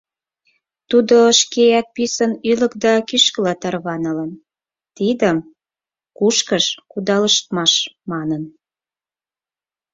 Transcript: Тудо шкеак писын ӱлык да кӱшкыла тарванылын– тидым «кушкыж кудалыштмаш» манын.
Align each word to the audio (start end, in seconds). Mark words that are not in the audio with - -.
Тудо 0.89 1.17
шкеак 1.39 1.87
писын 1.95 2.31
ӱлык 2.51 2.73
да 2.83 2.93
кӱшкыла 3.07 3.53
тарванылын– 3.61 4.31
тидым 4.95 5.37
«кушкыж 6.17 6.65
кудалыштмаш» 6.91 7.73
манын. 8.11 8.43